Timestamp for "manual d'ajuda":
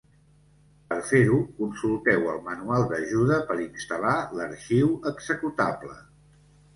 2.47-3.37